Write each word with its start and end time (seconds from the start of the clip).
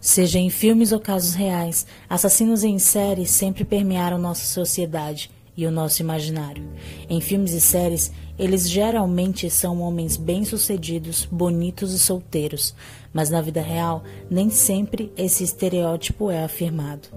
Seja 0.00 0.38
em 0.38 0.48
filmes 0.48 0.92
ou 0.92 0.98
casos 0.98 1.34
reais, 1.34 1.86
assassinos 2.08 2.64
em 2.64 2.78
série 2.78 3.26
sempre 3.26 3.66
permearam 3.66 4.16
nossa 4.16 4.46
sociedade 4.46 5.30
e 5.54 5.66
o 5.66 5.70
nosso 5.70 6.00
imaginário. 6.00 6.66
Em 7.06 7.20
filmes 7.20 7.52
e 7.52 7.60
séries, 7.60 8.10
eles 8.38 8.66
geralmente 8.66 9.50
são 9.50 9.82
homens 9.82 10.16
bem-sucedidos, 10.16 11.26
bonitos 11.30 11.92
e 11.92 11.98
solteiros, 11.98 12.74
mas 13.12 13.28
na 13.28 13.42
vida 13.42 13.60
real, 13.60 14.02
nem 14.30 14.48
sempre 14.48 15.12
esse 15.18 15.44
estereótipo 15.44 16.30
é 16.30 16.44
afirmado. 16.44 17.08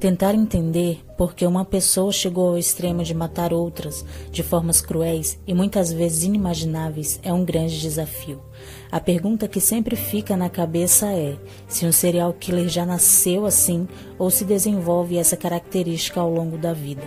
Tentar 0.00 0.34
entender 0.34 1.04
por 1.18 1.34
que 1.34 1.44
uma 1.44 1.62
pessoa 1.62 2.10
chegou 2.10 2.48
ao 2.48 2.56
extremo 2.56 3.04
de 3.04 3.12
matar 3.12 3.52
outras 3.52 4.02
de 4.32 4.42
formas 4.42 4.80
cruéis 4.80 5.38
e 5.46 5.52
muitas 5.52 5.92
vezes 5.92 6.24
inimagináveis 6.24 7.20
é 7.22 7.30
um 7.30 7.44
grande 7.44 7.78
desafio. 7.78 8.40
A 8.90 8.98
pergunta 8.98 9.46
que 9.46 9.60
sempre 9.60 9.96
fica 9.96 10.38
na 10.38 10.48
cabeça 10.48 11.12
é 11.12 11.36
se 11.68 11.84
um 11.84 11.92
serial 11.92 12.32
killer 12.32 12.66
já 12.66 12.86
nasceu 12.86 13.44
assim 13.44 13.86
ou 14.18 14.30
se 14.30 14.42
desenvolve 14.42 15.18
essa 15.18 15.36
característica 15.36 16.18
ao 16.18 16.32
longo 16.32 16.56
da 16.56 16.72
vida. 16.72 17.04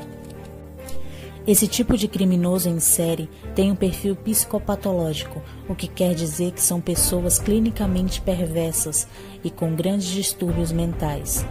Esse 1.48 1.68
tipo 1.68 1.98
de 1.98 2.08
criminoso 2.08 2.70
em 2.70 2.80
série 2.80 3.28
tem 3.56 3.72
um 3.72 3.76
perfil 3.76 4.16
psicopatológico, 4.16 5.42
o 5.68 5.74
que 5.74 5.88
quer 5.88 6.14
dizer 6.14 6.52
que 6.52 6.62
são 6.62 6.80
pessoas 6.80 7.40
clinicamente 7.40 8.22
perversas 8.22 9.08
e 9.44 9.50
com 9.50 9.76
grandes 9.76 10.10
distúrbios 10.10 10.72
mentais. 10.72 11.44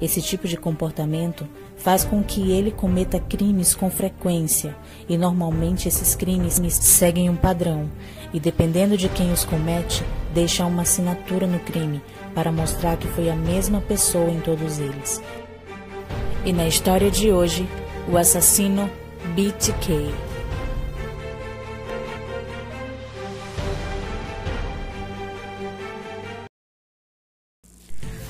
Esse 0.00 0.22
tipo 0.22 0.48
de 0.48 0.56
comportamento 0.56 1.46
faz 1.76 2.04
com 2.04 2.22
que 2.22 2.50
ele 2.52 2.70
cometa 2.70 3.20
crimes 3.20 3.74
com 3.74 3.90
frequência, 3.90 4.74
e 5.08 5.18
normalmente 5.18 5.88
esses 5.88 6.14
crimes 6.14 6.60
seguem 6.72 7.28
um 7.28 7.36
padrão, 7.36 7.90
e 8.32 8.40
dependendo 8.40 8.96
de 8.96 9.08
quem 9.08 9.32
os 9.32 9.44
comete, 9.44 10.02
deixa 10.32 10.64
uma 10.64 10.82
assinatura 10.82 11.46
no 11.46 11.58
crime 11.60 12.00
para 12.34 12.52
mostrar 12.52 12.96
que 12.96 13.08
foi 13.08 13.28
a 13.28 13.36
mesma 13.36 13.80
pessoa 13.80 14.30
em 14.30 14.40
todos 14.40 14.78
eles. 14.78 15.22
E 16.44 16.52
na 16.52 16.66
história 16.66 17.10
de 17.10 17.30
hoje, 17.30 17.68
o 18.10 18.16
assassino 18.16 18.90
BTK. 19.34 20.29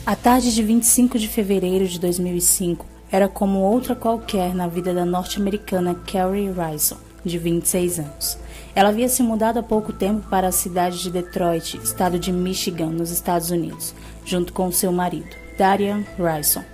A 0.07 0.17
tarde 0.17 0.53
de 0.55 0.63
25 0.63 1.19
de 1.19 1.29
fevereiro 1.29 1.87
de 1.87 2.01
2005 2.01 2.87
era 3.13 3.29
como 3.29 3.61
outra 3.61 3.95
qualquer 3.95 4.55
na 4.55 4.67
vida 4.67 4.95
da 4.95 5.05
norte-americana 5.05 5.95
Carrie 5.95 6.51
Rison, 6.51 6.97
de 7.25 7.39
26 7.39 7.99
anos. 7.99 8.39
Ela 8.75 8.89
havia 8.89 9.09
se 9.09 9.23
mudado 9.23 9.59
há 9.59 9.63
pouco 9.63 9.93
tempo 9.93 10.27
para 10.29 10.49
a 10.49 10.53
cidade 10.53 11.03
de 11.03 11.11
Detroit, 11.11 11.75
estado 11.77 12.19
de 12.19 12.33
Michigan, 12.33 12.87
nos 12.87 13.11
Estados 13.11 13.51
Unidos, 13.51 13.95
junto 14.25 14.53
com 14.55 14.73
seu 14.73 14.91
marido, 14.91 15.37
Darian 15.59 16.03
Rison. 16.19 16.65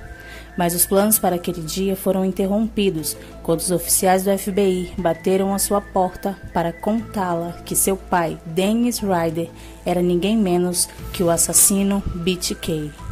Mas 0.56 0.74
os 0.74 0.86
planos 0.86 1.18
para 1.18 1.36
aquele 1.36 1.60
dia 1.60 1.96
foram 1.96 2.24
interrompidos 2.24 3.16
quando 3.42 3.60
os 3.60 3.70
oficiais 3.70 4.22
do 4.22 4.38
FBI 4.38 4.92
bateram 4.96 5.52
à 5.52 5.58
sua 5.58 5.80
porta 5.80 6.38
para 6.54 6.72
contá-la 6.72 7.52
que 7.64 7.74
seu 7.74 7.96
pai, 7.96 8.38
Dennis 8.46 9.00
Ryder, 9.00 9.50
era 9.84 10.00
ninguém 10.00 10.36
menos 10.36 10.88
que 11.12 11.22
o 11.22 11.28
assassino 11.28 12.02
BTK. 12.14 13.05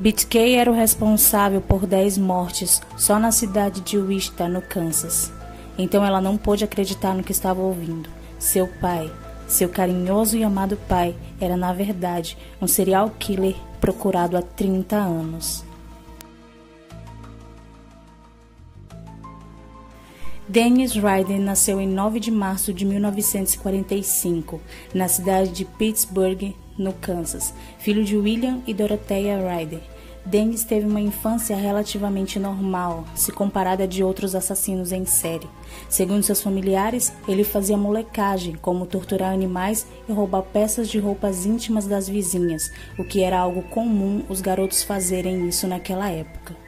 BTK 0.00 0.54
era 0.54 0.70
o 0.70 0.74
responsável 0.74 1.60
por 1.60 1.84
10 1.84 2.18
mortes 2.18 2.80
só 2.96 3.18
na 3.18 3.32
cidade 3.32 3.80
de 3.80 3.98
Wichita, 3.98 4.48
no 4.48 4.62
Kansas. 4.62 5.32
Então 5.76 6.04
ela 6.04 6.20
não 6.20 6.36
pôde 6.36 6.62
acreditar 6.62 7.14
no 7.14 7.24
que 7.24 7.32
estava 7.32 7.60
ouvindo. 7.60 8.08
Seu 8.38 8.68
pai, 8.80 9.10
seu 9.48 9.68
carinhoso 9.68 10.36
e 10.36 10.44
amado 10.44 10.78
pai, 10.88 11.16
era 11.40 11.56
na 11.56 11.72
verdade 11.72 12.38
um 12.62 12.68
serial 12.68 13.10
killer 13.18 13.56
procurado 13.80 14.36
há 14.36 14.42
30 14.42 14.94
anos. 14.94 15.64
Dennis 20.50 20.94
Ryder 20.94 21.38
nasceu 21.38 21.78
em 21.78 21.86
9 21.86 22.18
de 22.18 22.30
março 22.30 22.72
de 22.72 22.86
1945, 22.86 24.58
na 24.94 25.06
cidade 25.06 25.50
de 25.50 25.66
Pittsburgh, 25.66 26.54
no 26.78 26.94
Kansas, 26.94 27.52
filho 27.78 28.02
de 28.02 28.16
William 28.16 28.62
e 28.66 28.72
Dorothea 28.72 29.38
Ryder. 29.38 29.80
Dennis 30.24 30.64
teve 30.64 30.86
uma 30.86 31.02
infância 31.02 31.54
relativamente 31.54 32.38
normal, 32.38 33.04
se 33.14 33.30
comparada 33.30 33.86
de 33.86 34.02
outros 34.02 34.34
assassinos 34.34 34.90
em 34.90 35.04
série. 35.04 35.46
Segundo 35.86 36.22
seus 36.22 36.42
familiares, 36.42 37.12
ele 37.28 37.44
fazia 37.44 37.76
molecagem, 37.76 38.54
como 38.54 38.86
torturar 38.86 39.34
animais 39.34 39.86
e 40.08 40.12
roubar 40.12 40.44
peças 40.44 40.88
de 40.88 40.98
roupas 40.98 41.44
íntimas 41.44 41.86
das 41.86 42.08
vizinhas, 42.08 42.72
o 42.98 43.04
que 43.04 43.22
era 43.22 43.38
algo 43.38 43.64
comum 43.64 44.22
os 44.30 44.40
garotos 44.40 44.82
fazerem 44.82 45.46
isso 45.46 45.66
naquela 45.66 46.08
época. 46.08 46.67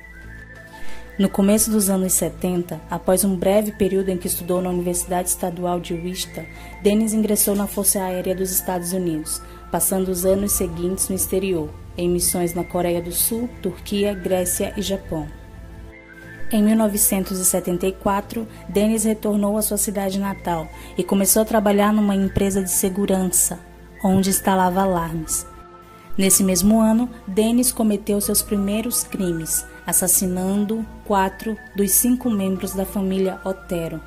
No 1.20 1.28
começo 1.28 1.70
dos 1.70 1.91
anos 1.91 2.14
70, 2.14 2.81
após 2.88 3.25
um 3.25 3.36
breve 3.36 3.72
período 3.72 4.08
em 4.08 4.16
que 4.16 4.26
estudou 4.26 4.62
na 4.62 4.70
Universidade 4.70 5.28
Estadual 5.28 5.78
de 5.78 5.92
Wichita, 5.92 6.47
Dennis 6.82 7.12
ingressou 7.12 7.54
na 7.54 7.66
Força 7.66 8.03
Aérea 8.03 8.34
dos 8.34 8.50
Estados 8.50 8.94
Unidos, 8.94 9.42
passando 9.70 10.08
os 10.08 10.25
anos 10.25 10.53
seguintes 10.53 11.10
no 11.10 11.14
exterior, 11.14 11.69
em 11.94 12.08
missões 12.08 12.54
na 12.54 12.64
Coreia 12.64 13.03
do 13.03 13.12
Sul, 13.12 13.50
Turquia, 13.60 14.14
Grécia 14.14 14.72
e 14.78 14.81
Japão. 14.81 15.28
Em 16.50 16.62
1974, 16.62 18.48
Dennis 18.66 19.04
retornou 19.04 19.58
à 19.58 19.60
sua 19.60 19.76
cidade 19.76 20.19
natal 20.19 20.66
e 20.97 21.04
começou 21.04 21.42
a 21.42 21.44
trabalhar 21.44 21.92
numa 21.92 22.16
empresa 22.16 22.62
de 22.62 22.70
segurança, 22.70 23.60
onde 24.02 24.31
instalava 24.31 24.81
alarmes. 24.81 25.47
Nesse 26.16 26.42
mesmo 26.42 26.81
ano, 26.81 27.08
Dennis 27.26 27.72
cometeu 27.72 28.20
seus 28.20 28.42
primeiros 28.42 29.04
crimes, 29.04 29.66
assassinando 29.91 30.87
quatro 31.05 31.56
dos 31.77 31.91
cinco 31.91 32.31
membros 32.31 32.73
da 32.73 32.84
família 32.84 33.41
Otero. 33.45 34.01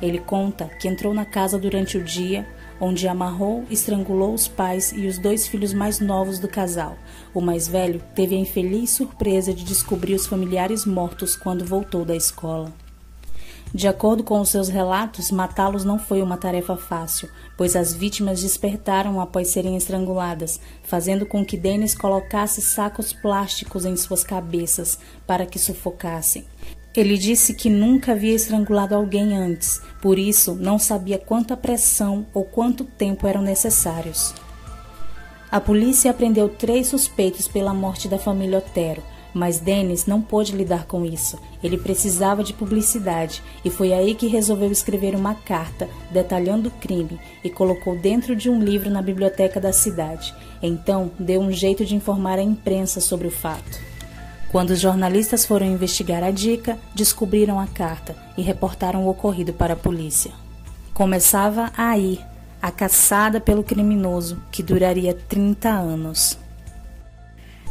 Ele 0.00 0.18
conta 0.18 0.66
que 0.66 0.88
entrou 0.88 1.14
na 1.14 1.24
casa 1.24 1.58
durante 1.58 1.96
o 1.96 2.04
dia, 2.04 2.46
onde 2.80 3.06
amarrou 3.06 3.64
e 3.70 3.74
estrangulou 3.74 4.34
os 4.34 4.48
pais 4.48 4.92
e 4.92 5.06
os 5.06 5.18
dois 5.18 5.46
filhos 5.46 5.72
mais 5.72 6.00
novos 6.00 6.38
do 6.38 6.48
casal. 6.48 6.96
O 7.32 7.40
mais 7.40 7.68
velho 7.68 8.02
teve 8.14 8.34
a 8.34 8.38
infeliz 8.38 8.90
surpresa 8.90 9.52
de 9.52 9.64
descobrir 9.64 10.14
os 10.14 10.26
familiares 10.26 10.84
mortos 10.84 11.36
quando 11.36 11.64
voltou 11.64 12.04
da 12.04 12.16
escola. 12.16 12.83
De 13.74 13.88
acordo 13.88 14.22
com 14.22 14.40
os 14.40 14.50
seus 14.50 14.68
relatos, 14.68 15.32
matá-los 15.32 15.84
não 15.84 15.98
foi 15.98 16.22
uma 16.22 16.36
tarefa 16.36 16.76
fácil, 16.76 17.28
pois 17.56 17.74
as 17.74 17.92
vítimas 17.92 18.40
despertaram 18.40 19.20
após 19.20 19.48
serem 19.48 19.76
estranguladas, 19.76 20.60
fazendo 20.84 21.26
com 21.26 21.44
que 21.44 21.56
Dennis 21.56 21.92
colocasse 21.92 22.62
sacos 22.62 23.12
plásticos 23.12 23.84
em 23.84 23.96
suas 23.96 24.22
cabeças 24.22 24.96
para 25.26 25.44
que 25.44 25.58
sufocassem. 25.58 26.44
Ele 26.94 27.18
disse 27.18 27.52
que 27.52 27.68
nunca 27.68 28.12
havia 28.12 28.36
estrangulado 28.36 28.94
alguém 28.94 29.36
antes, 29.36 29.82
por 30.00 30.20
isso 30.20 30.54
não 30.54 30.78
sabia 30.78 31.18
quanta 31.18 31.56
pressão 31.56 32.28
ou 32.32 32.44
quanto 32.44 32.84
tempo 32.84 33.26
eram 33.26 33.42
necessários. 33.42 34.32
A 35.50 35.60
polícia 35.60 36.12
apreendeu 36.12 36.48
três 36.48 36.86
suspeitos 36.86 37.48
pela 37.48 37.74
morte 37.74 38.06
da 38.06 38.18
família 38.20 38.58
Otero, 38.58 39.02
mas 39.34 39.58
Dennis 39.58 40.06
não 40.06 40.22
pôde 40.22 40.52
lidar 40.52 40.86
com 40.86 41.04
isso. 41.04 41.38
Ele 41.62 41.76
precisava 41.76 42.44
de 42.44 42.52
publicidade 42.52 43.42
e 43.64 43.70
foi 43.70 43.92
aí 43.92 44.14
que 44.14 44.28
resolveu 44.28 44.70
escrever 44.70 45.14
uma 45.14 45.34
carta 45.34 45.88
detalhando 46.10 46.68
o 46.68 46.72
crime 46.72 47.20
e 47.42 47.50
colocou 47.50 47.98
dentro 47.98 48.36
de 48.36 48.48
um 48.48 48.62
livro 48.62 48.88
na 48.88 49.02
biblioteca 49.02 49.60
da 49.60 49.72
cidade. 49.72 50.32
Então, 50.62 51.10
deu 51.18 51.40
um 51.40 51.50
jeito 51.50 51.84
de 51.84 51.96
informar 51.96 52.38
a 52.38 52.42
imprensa 52.42 53.00
sobre 53.00 53.26
o 53.26 53.30
fato. 53.30 53.78
Quando 54.52 54.70
os 54.70 54.80
jornalistas 54.80 55.44
foram 55.44 55.66
investigar 55.66 56.22
a 56.22 56.30
dica, 56.30 56.78
descobriram 56.94 57.58
a 57.58 57.66
carta 57.66 58.14
e 58.38 58.42
reportaram 58.42 59.04
o 59.04 59.10
ocorrido 59.10 59.52
para 59.52 59.72
a 59.72 59.76
polícia. 59.76 60.30
Começava 60.92 61.72
aí 61.76 62.20
a 62.62 62.70
caçada 62.70 63.40
pelo 63.40 63.64
criminoso, 63.64 64.40
que 64.52 64.62
duraria 64.62 65.12
30 65.12 65.68
anos. 65.68 66.38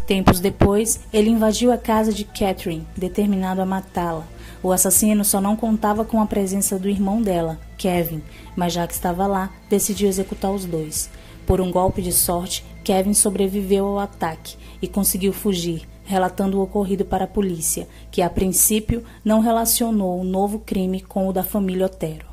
Tempos 0.05 0.41
depois, 0.41 0.99
ele 1.13 1.29
invadiu 1.29 1.71
a 1.71 1.77
casa 1.77 2.11
de 2.11 2.25
Catherine, 2.25 2.85
determinado 2.95 3.61
a 3.61 3.65
matá-la. 3.65 4.27
O 4.61 4.71
assassino 4.71 5.23
só 5.23 5.39
não 5.39 5.55
contava 5.55 6.03
com 6.03 6.21
a 6.21 6.25
presença 6.25 6.77
do 6.77 6.89
irmão 6.89 7.21
dela, 7.21 7.59
Kevin, 7.77 8.21
mas 8.55 8.73
já 8.73 8.85
que 8.85 8.93
estava 8.93 9.27
lá, 9.27 9.51
decidiu 9.69 10.09
executar 10.09 10.51
os 10.51 10.65
dois. 10.65 11.09
Por 11.45 11.61
um 11.61 11.71
golpe 11.71 12.01
de 12.01 12.11
sorte, 12.11 12.65
Kevin 12.83 13.13
sobreviveu 13.13 13.85
ao 13.85 13.99
ataque 13.99 14.57
e 14.81 14.87
conseguiu 14.87 15.31
fugir, 15.31 15.87
relatando 16.03 16.59
o 16.59 16.61
ocorrido 16.61 17.05
para 17.05 17.23
a 17.23 17.27
polícia, 17.27 17.87
que 18.11 18.21
a 18.21 18.29
princípio 18.29 19.03
não 19.23 19.39
relacionou 19.39 20.19
o 20.19 20.23
novo 20.25 20.59
crime 20.59 20.99
com 21.01 21.27
o 21.27 21.33
da 21.33 21.43
família 21.43 21.85
Otero. 21.85 22.32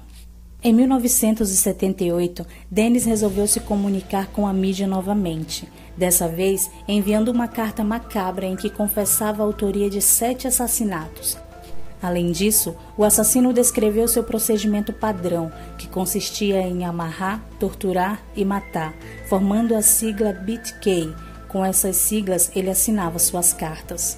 Em 0.63 0.75
1978, 0.75 2.47
Dennis 2.71 3.07
resolveu 3.07 3.47
se 3.47 3.61
comunicar 3.61 4.27
com 4.27 4.47
a 4.47 4.53
mídia 4.53 4.87
novamente, 4.87 5.67
dessa 5.97 6.29
vez 6.29 6.71
enviando 6.87 7.29
uma 7.29 7.49
carta 7.49 7.83
macabra 7.83 8.45
em 8.45 8.55
que 8.55 8.69
confessava 8.69 9.43
a 9.43 9.47
autoria 9.47 9.89
de 9.89 10.03
sete 10.03 10.47
assassinatos. 10.47 11.39
Além 12.03 12.31
disso, 12.31 12.77
o 12.95 13.05
assassino 13.05 13.55
descreveu 13.55 14.07
seu 14.07 14.23
procedimento 14.23 14.93
padrão, 14.93 15.51
que 15.79 15.89
consistia 15.89 16.61
em 16.61 16.85
amarrar, 16.85 17.43
torturar 17.59 18.23
e 18.37 18.45
matar, 18.45 18.95
formando 19.29 19.75
a 19.75 19.81
sigla 19.81 20.33
BTK, 20.33 21.15
Com 21.49 21.65
essas 21.65 21.97
siglas, 21.97 22.49
ele 22.55 22.71
assinava 22.71 23.19
suas 23.19 23.53
cartas. 23.53 24.17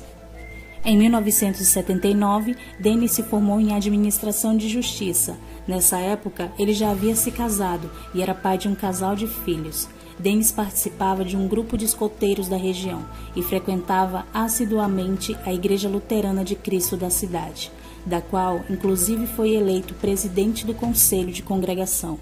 Em 0.85 0.99
1979, 0.99 2.57
Dennis 2.77 3.13
se 3.13 3.23
formou 3.23 3.61
em 3.61 3.73
administração 3.73 4.57
de 4.57 4.69
justiça. 4.69 5.37
Nessa 5.67 5.99
época, 5.99 6.53
ele 6.59 6.75
já 6.75 6.91
havia 6.91 7.15
se 7.15 7.31
casado 7.31 7.89
e 8.13 8.21
era 8.21 8.35
pai 8.35 8.59
de 8.59 8.67
um 8.67 8.75
casal 8.75 9.15
de 9.15 9.29
filhos. 9.29 9.89
Dennis 10.19 10.51
participava 10.51 11.25
de 11.25 11.37
um 11.37 11.47
grupo 11.47 11.79
de 11.79 11.85
escoteiros 11.85 12.49
da 12.49 12.57
região 12.57 13.05
e 13.37 13.43
frequentava 13.43 14.27
assiduamente 14.35 15.37
a 15.47 15.53
Igreja 15.53 15.89
Luterana 15.89 16.45
de 16.45 16.57
Cristo 16.57 16.97
da 16.97 17.11
cidade, 17.11 17.71
da 18.05 18.21
qual, 18.21 18.63
inclusive, 18.69 19.29
foi 19.29 19.55
eleito 19.55 19.95
presidente 19.95 20.67
do 20.67 20.75
conselho 20.75 21.31
de 21.31 21.45
congregação. 21.45 22.19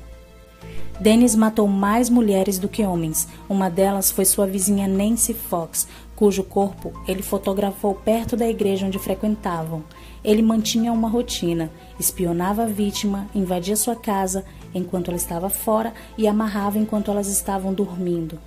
Dennis 1.00 1.35
matou 1.35 1.67
mais 1.67 2.11
mulheres 2.11 2.58
do 2.58 2.69
que 2.69 2.85
homens. 2.85 3.26
Uma 3.49 3.70
delas 3.70 4.11
foi 4.11 4.26
sua 4.26 4.47
vizinha 4.47 4.87
Nancy 4.87 5.32
Fox, 5.32 5.88
cujo 6.14 6.44
corpo 6.44 6.93
ele 7.08 7.23
fotografou 7.23 7.94
perto 7.94 8.37
da 8.37 8.47
igreja 8.47 8.87
onde 8.87 8.99
frequentavam. 8.99 9.82
Ele 10.23 10.43
mantinha 10.43 10.93
uma 10.93 11.08
rotina: 11.08 11.70
espionava 11.99 12.64
a 12.64 12.67
vítima, 12.67 13.26
invadia 13.35 13.76
sua 13.76 13.97
casa 13.97 14.44
enquanto 14.75 15.08
ela 15.08 15.17
estava 15.17 15.49
fora 15.49 15.94
e 16.19 16.29
amarrava 16.29 16.79
enquanto 16.79 17.11
elas 17.11 17.29
estavam 17.29 17.73
dormindo. 17.73 18.38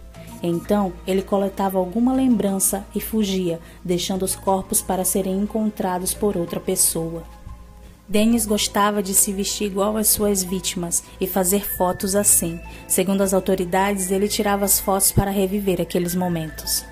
Então, 0.44 0.94
ele 1.08 1.24
coletava 1.24 1.80
alguma 1.80 2.14
lembrança 2.14 2.86
e 2.94 3.02
fugia, 3.02 3.60
deixando 3.84 4.24
os 4.24 4.36
corpos 4.36 4.80
para 4.80 5.04
serem 5.04 5.40
encontrados 5.40 6.14
por 6.14 6.38
outra 6.38 6.60
pessoa. 6.60 7.24
Dennis 8.08 8.46
gostava 8.46 9.02
de 9.02 9.14
se 9.14 9.32
vestir 9.32 9.68
igual 9.68 9.96
às 9.96 10.10
suas 10.10 10.44
vítimas 10.44 11.04
e 11.22 11.26
fazer 11.26 11.66
fotos 11.66 12.16
assim. 12.16 12.60
Segundo 12.88 13.22
as 13.22 13.34
autoridades, 13.34 14.12
ele 14.12 14.28
tirava 14.28 14.66
as 14.66 14.80
fotos 14.80 15.12
para 15.12 15.32
reviver 15.32 15.80
aqueles 15.80 16.14
momentos. 16.14 16.86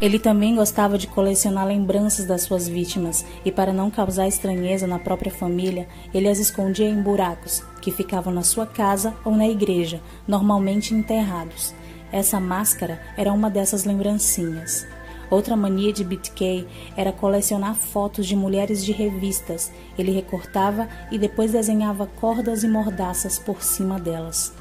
Ele 0.00 0.18
também 0.18 0.54
gostava 0.54 0.98
de 0.98 1.06
colecionar 1.06 1.66
lembranças 1.66 2.26
das 2.26 2.42
suas 2.42 2.68
vítimas 2.68 3.24
e, 3.44 3.50
para 3.50 3.72
não 3.72 3.90
causar 3.90 4.28
estranheza 4.28 4.86
na 4.86 4.98
própria 4.98 5.32
família, 5.32 5.88
ele 6.12 6.28
as 6.28 6.38
escondia 6.38 6.86
em 6.86 7.00
buracos 7.00 7.62
que 7.80 7.90
ficavam 7.90 8.32
na 8.32 8.42
sua 8.42 8.66
casa 8.66 9.14
ou 9.24 9.34
na 9.34 9.48
igreja, 9.48 10.00
normalmente 10.28 10.94
enterrados. 10.94 11.74
Essa 12.12 12.38
máscara 12.38 13.00
era 13.16 13.32
uma 13.32 13.50
dessas 13.50 13.84
lembrancinhas. 13.84 14.86
Outra 15.30 15.56
mania 15.56 15.92
de 15.92 16.04
BTK 16.04 16.66
era 16.96 17.12
colecionar 17.12 17.74
fotos 17.74 18.26
de 18.26 18.36
mulheres 18.36 18.84
de 18.84 18.92
revistas. 18.92 19.72
Ele 19.98 20.12
recortava 20.12 20.88
e 21.10 21.18
depois 21.18 21.52
desenhava 21.52 22.06
cordas 22.06 22.62
e 22.62 22.68
mordaças 22.68 23.38
por 23.38 23.62
cima 23.62 23.98
delas. 23.98 24.52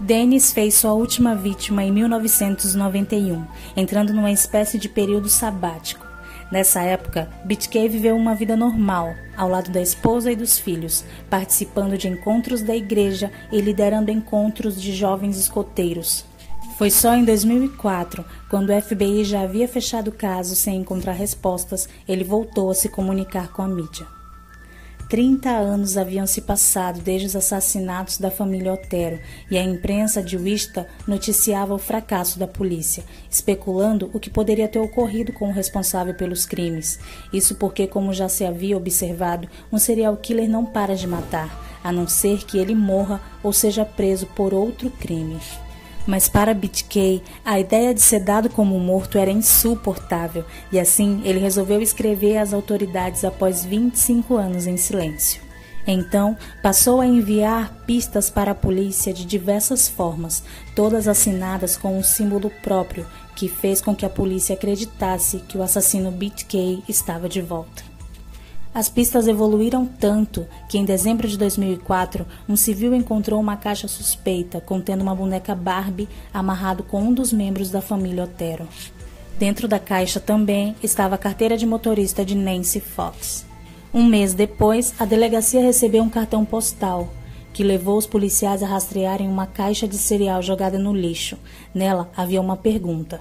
Dennis 0.00 0.52
fez 0.52 0.74
sua 0.74 0.92
última 0.92 1.34
vítima 1.34 1.82
em 1.82 1.90
1991, 1.90 3.44
entrando 3.76 4.12
numa 4.12 4.30
espécie 4.30 4.78
de 4.78 4.88
período 4.88 5.28
sabático. 5.28 6.06
Nessa 6.52 6.80
época, 6.80 7.28
BTK 7.44 7.88
viveu 7.88 8.16
uma 8.16 8.34
vida 8.34 8.56
normal, 8.56 9.14
ao 9.36 9.50
lado 9.50 9.70
da 9.70 9.82
esposa 9.82 10.32
e 10.32 10.36
dos 10.36 10.58
filhos, 10.58 11.04
participando 11.28 11.98
de 11.98 12.08
encontros 12.08 12.62
da 12.62 12.74
igreja 12.74 13.30
e 13.52 13.60
liderando 13.60 14.10
encontros 14.10 14.80
de 14.80 14.94
jovens 14.94 15.36
escoteiros. 15.36 16.24
Foi 16.78 16.92
só 16.92 17.16
em 17.16 17.24
2004, 17.24 18.24
quando 18.48 18.70
o 18.70 18.80
FBI 18.80 19.24
já 19.24 19.40
havia 19.40 19.66
fechado 19.66 20.08
o 20.08 20.12
caso 20.12 20.54
sem 20.54 20.76
encontrar 20.76 21.10
respostas, 21.10 21.88
ele 22.06 22.22
voltou 22.22 22.70
a 22.70 22.74
se 22.74 22.88
comunicar 22.88 23.48
com 23.48 23.62
a 23.62 23.66
mídia. 23.66 24.06
30 25.08 25.50
anos 25.50 25.96
haviam 25.96 26.24
se 26.24 26.40
passado 26.40 27.00
desde 27.00 27.26
os 27.26 27.34
assassinatos 27.34 28.18
da 28.18 28.30
família 28.30 28.72
Otero 28.72 29.18
e 29.50 29.58
a 29.58 29.62
imprensa 29.64 30.22
de 30.22 30.36
Wista 30.36 30.86
noticiava 31.04 31.74
o 31.74 31.78
fracasso 31.78 32.38
da 32.38 32.46
polícia, 32.46 33.02
especulando 33.28 34.08
o 34.14 34.20
que 34.20 34.30
poderia 34.30 34.68
ter 34.68 34.78
ocorrido 34.78 35.32
com 35.32 35.48
o 35.48 35.52
responsável 35.52 36.14
pelos 36.14 36.46
crimes. 36.46 37.00
Isso 37.32 37.56
porque, 37.56 37.88
como 37.88 38.14
já 38.14 38.28
se 38.28 38.44
havia 38.44 38.76
observado, 38.76 39.48
um 39.72 39.78
serial 39.78 40.16
killer 40.16 40.48
não 40.48 40.64
para 40.64 40.94
de 40.94 41.08
matar, 41.08 41.80
a 41.82 41.90
não 41.90 42.06
ser 42.06 42.44
que 42.44 42.56
ele 42.56 42.76
morra 42.76 43.20
ou 43.42 43.52
seja 43.52 43.84
preso 43.84 44.26
por 44.26 44.54
outro 44.54 44.88
crime. 44.90 45.40
Mas 46.08 46.26
para 46.26 46.54
BTK, 46.54 47.22
a 47.44 47.60
ideia 47.60 47.92
de 47.92 48.00
ser 48.00 48.20
dado 48.20 48.48
como 48.48 48.80
morto 48.80 49.18
era 49.18 49.30
insuportável 49.30 50.42
e 50.72 50.80
assim 50.80 51.20
ele 51.22 51.38
resolveu 51.38 51.82
escrever 51.82 52.38
às 52.38 52.54
autoridades 52.54 53.26
após 53.26 53.62
25 53.62 54.34
anos 54.34 54.66
em 54.66 54.78
silêncio. 54.78 55.42
Então, 55.86 56.34
passou 56.62 57.02
a 57.02 57.06
enviar 57.06 57.74
pistas 57.86 58.30
para 58.30 58.52
a 58.52 58.54
polícia 58.54 59.12
de 59.12 59.26
diversas 59.26 59.86
formas, 59.86 60.42
todas 60.74 61.06
assinadas 61.06 61.76
com 61.76 61.98
um 61.98 62.02
símbolo 62.02 62.50
próprio, 62.62 63.06
que 63.36 63.46
fez 63.46 63.82
com 63.82 63.94
que 63.94 64.06
a 64.06 64.10
polícia 64.10 64.54
acreditasse 64.54 65.40
que 65.40 65.58
o 65.58 65.62
assassino 65.62 66.10
BTK 66.10 66.84
estava 66.88 67.28
de 67.28 67.42
volta. 67.42 67.97
As 68.78 68.88
pistas 68.88 69.26
evoluíram 69.26 69.84
tanto 69.84 70.46
que, 70.68 70.78
em 70.78 70.84
dezembro 70.84 71.26
de 71.26 71.36
2004, 71.36 72.24
um 72.48 72.54
civil 72.54 72.94
encontrou 72.94 73.40
uma 73.40 73.56
caixa 73.56 73.88
suspeita 73.88 74.60
contendo 74.60 75.02
uma 75.02 75.16
boneca 75.16 75.52
Barbie 75.52 76.08
amarrado 76.32 76.84
com 76.84 77.02
um 77.02 77.12
dos 77.12 77.32
membros 77.32 77.72
da 77.72 77.80
família 77.80 78.22
Otero. 78.22 78.68
Dentro 79.36 79.66
da 79.66 79.80
caixa 79.80 80.20
também 80.20 80.76
estava 80.80 81.16
a 81.16 81.18
carteira 81.18 81.56
de 81.56 81.66
motorista 81.66 82.24
de 82.24 82.36
Nancy 82.36 82.78
Fox. 82.78 83.44
Um 83.92 84.04
mês 84.04 84.32
depois, 84.32 84.94
a 84.96 85.04
delegacia 85.04 85.60
recebeu 85.60 86.04
um 86.04 86.08
cartão 86.08 86.44
postal 86.44 87.08
que 87.52 87.64
levou 87.64 87.98
os 87.98 88.06
policiais 88.06 88.62
a 88.62 88.68
rastrearem 88.68 89.26
uma 89.26 89.48
caixa 89.48 89.88
de 89.88 89.98
cereal 89.98 90.40
jogada 90.40 90.78
no 90.78 90.94
lixo. 90.94 91.36
Nela 91.74 92.08
havia 92.16 92.40
uma 92.40 92.56
pergunta: 92.56 93.20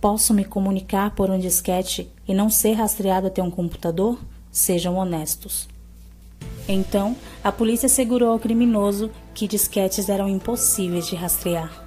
Posso 0.00 0.34
me 0.34 0.44
comunicar 0.44 1.12
por 1.12 1.30
um 1.30 1.38
disquete 1.38 2.10
e 2.26 2.34
não 2.34 2.50
ser 2.50 2.72
rastreado 2.72 3.28
até 3.28 3.40
um 3.40 3.48
computador? 3.48 4.18
Sejam 4.50 4.96
honestos. 4.96 5.68
Então, 6.68 7.16
a 7.42 7.50
polícia 7.50 7.86
assegurou 7.86 8.30
ao 8.30 8.38
criminoso 8.38 9.10
que 9.34 9.48
disquetes 9.48 10.08
eram 10.08 10.28
impossíveis 10.28 11.06
de 11.06 11.16
rastrear. 11.16 11.86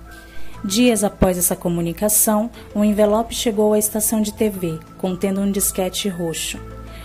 Dias 0.63 1.03
após 1.03 1.37
essa 1.37 1.55
comunicação, 1.55 2.49
um 2.75 2.83
envelope 2.83 3.33
chegou 3.33 3.73
à 3.73 3.79
estação 3.79 4.21
de 4.21 4.33
TV, 4.33 4.79
contendo 4.97 5.41
um 5.41 5.51
disquete 5.51 6.07
roxo. 6.07 6.59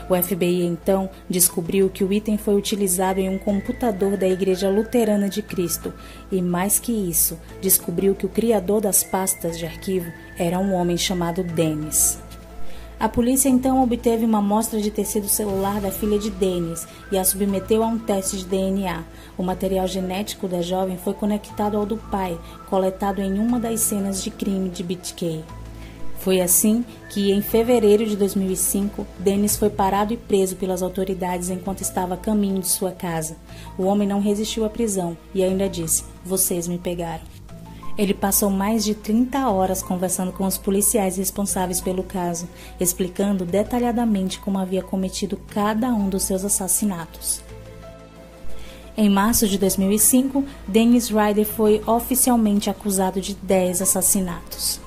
O 0.09 0.15
FBI 0.15 0.63
então 0.63 1.11
descobriu 1.29 1.91
que 1.91 2.05
o 2.05 2.13
item 2.13 2.39
foi 2.39 2.55
utilizado 2.55 3.19
em 3.19 3.29
um 3.29 3.39
computador 3.39 4.17
da 4.17 4.29
Igreja 4.29 4.71
Luterana 4.71 5.29
de 5.29 5.43
Cristo 5.43 5.93
e, 6.31 6.41
mais 6.41 6.79
que 6.79 6.93
isso, 6.93 7.39
descobriu 7.61 8.15
que 8.15 8.25
o 8.25 8.29
criador 8.29 8.81
das 8.81 9.03
pastas 9.03 9.59
de 9.59 9.67
arquivo 9.67 10.13
era 10.39 10.59
um 10.59 10.73
homem 10.75 10.97
chamado 10.97 11.43
Dennis. 11.43 12.19
A 12.99 13.11
polícia 13.11 13.51
então 13.51 13.83
obteve 13.83 14.25
uma 14.25 14.39
amostra 14.39 14.81
de 14.81 14.91
tecido 14.91 15.29
celular 15.29 15.83
da 15.83 15.91
filha 15.91 16.19
de 16.19 16.31
Dennis 16.31 16.89
e 17.13 17.19
a 17.19 17.25
submeteu 17.25 17.83
a 17.83 17.87
um 17.87 17.99
teste 17.99 18.39
de 18.39 18.47
DNA. 18.47 19.05
O 19.37 19.43
material 19.43 19.87
genético 19.87 20.49
da 20.49 20.63
jovem 20.63 20.97
foi 20.97 21.13
conectado 21.13 21.77
ao 21.77 21.85
do 21.85 21.99
pai, 21.99 22.39
coletado 22.71 23.21
em 23.21 23.39
uma 23.39 23.61
das 23.61 23.81
cenas 23.81 24.23
de 24.23 24.31
crime 24.31 24.71
de 24.71 24.83
BTK. 24.83 25.45
Foi 26.21 26.41
assim 26.41 26.87
que, 27.11 27.31
em 27.31 27.43
fevereiro 27.43 28.07
de 28.07 28.17
2005, 28.17 29.07
Dennis 29.19 29.59
foi 29.59 29.69
parado 29.69 30.15
e 30.15 30.17
preso 30.17 30.57
pelas 30.57 30.83
autoridades 30.83 31.51
enquanto 31.51 31.83
estava 31.83 32.15
a 32.15 32.17
caminho 32.17 32.61
de 32.61 32.69
sua 32.69 32.93
casa. 32.93 33.37
O 33.77 33.85
homem 33.85 34.09
não 34.09 34.21
resistiu 34.21 34.65
à 34.65 34.71
prisão 34.71 35.17
e 35.35 35.45
ainda 35.45 35.69
disse: 35.69 36.03
Vocês 36.25 36.67
me 36.67 36.79
pegaram. 36.79 37.36
Ele 37.99 38.13
passou 38.13 38.51
mais 38.51 38.85
de 38.85 38.95
30 38.95 39.49
horas 39.49 39.83
conversando 39.83 40.33
com 40.33 40.45
os 40.45 40.59
policiais 40.59 41.17
responsáveis 41.17 41.81
pelo 41.81 42.03
caso, 42.03 42.47
explicando 42.79 43.45
detalhadamente 43.45 44.39
como 44.39 44.59
havia 44.59 44.83
cometido 44.83 45.39
cada 45.49 45.89
um 45.89 46.09
dos 46.09 46.25
seus 46.25 46.45
assassinatos. 46.45 47.43
Em 48.99 49.11
março 49.11 49.47
de 49.47 49.59
2005, 49.59 50.45
Dennis 50.67 51.11
Ryder 51.11 51.47
foi 51.47 51.83
oficialmente 51.87 52.71
acusado 52.71 53.21
de 53.21 53.35
10 53.35 53.83
assassinatos. 53.83 54.81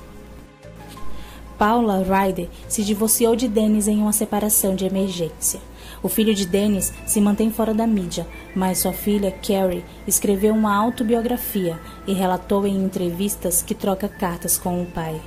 Paula 1.56 2.02
Ryder 2.02 2.48
se 2.68 2.82
divorciou 2.82 3.36
de 3.36 3.46
Dennis 3.46 3.86
em 3.86 3.98
uma 3.98 4.12
separação 4.12 4.74
de 4.74 4.86
emergência. 4.86 5.60
O 6.02 6.08
filho 6.08 6.34
de 6.34 6.46
Dennis 6.46 6.92
se 7.06 7.20
mantém 7.20 7.50
fora 7.50 7.74
da 7.74 7.86
mídia, 7.86 8.26
mas 8.54 8.78
sua 8.78 8.92
filha, 8.92 9.30
Carrie, 9.30 9.84
escreveu 10.06 10.54
uma 10.54 10.74
autobiografia 10.74 11.78
e 12.06 12.12
relatou 12.12 12.66
em 12.66 12.82
entrevistas 12.82 13.62
que 13.62 13.74
troca 13.74 14.08
cartas 14.08 14.56
com 14.56 14.82
o 14.82 14.86
pai. 14.86 15.20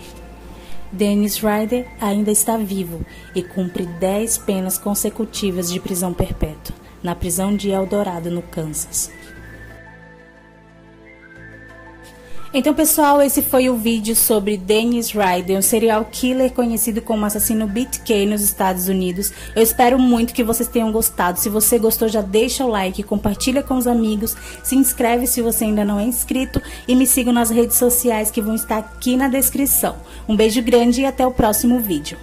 Dennis 0.91 1.37
Ryder 1.37 1.87
ainda 1.99 2.31
está 2.31 2.55
vivo 2.55 3.03
e 3.33 3.41
cumpre 3.41 3.85
10 3.85 4.37
penas 4.39 4.77
consecutivas 4.77 5.71
de 5.71 5.79
prisão 5.79 6.13
perpétua, 6.13 6.75
na 7.01 7.15
prisão 7.15 7.55
de 7.55 7.69
Eldorado, 7.71 8.29
no 8.29 8.41
Kansas. 8.41 9.11
Então, 12.55 12.71
pessoal, 12.71 13.19
esse 13.19 13.41
foi 13.41 13.67
o 13.67 13.75
vídeo 13.75 14.15
sobre 14.15 14.57
Dennis 14.57 15.11
Ryder, 15.11 15.57
um 15.57 15.61
serial 15.61 16.05
killer 16.05 16.53
conhecido 16.53 17.01
como 17.01 17.25
assassino 17.25 17.65
BTK 17.65 18.27
nos 18.27 18.43
Estados 18.43 18.87
Unidos. 18.87 19.33
Eu 19.55 19.63
espero 19.63 19.97
muito 19.97 20.35
que 20.35 20.43
vocês 20.43 20.69
tenham 20.69 20.91
gostado. 20.91 21.39
Se 21.39 21.49
você 21.49 21.79
gostou, 21.79 22.07
já 22.07 22.21
deixa 22.21 22.63
o 22.63 22.69
like, 22.69 23.01
compartilha 23.01 23.63
com 23.63 23.75
os 23.75 23.87
amigos, 23.87 24.37
se 24.63 24.75
inscreve 24.75 25.25
se 25.25 25.41
você 25.41 25.65
ainda 25.65 25.83
não 25.83 25.99
é 25.99 26.03
inscrito 26.03 26.61
e 26.87 26.95
me 26.95 27.07
siga 27.07 27.33
nas 27.33 27.49
redes 27.49 27.75
sociais 27.75 28.29
que 28.29 28.39
vão 28.39 28.53
estar 28.53 28.77
aqui 28.77 29.17
na 29.17 29.27
descrição. 29.27 29.95
Um 30.29 30.35
beijo 30.35 30.61
grande 30.61 31.01
e 31.01 31.05
até 31.07 31.25
o 31.25 31.31
próximo 31.31 31.79
vídeo. 31.79 32.19